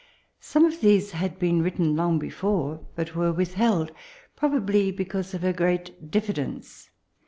[0.39, 3.91] Some of these had been written long before, but were with held,
[4.35, 6.89] probably because of her great diffidence.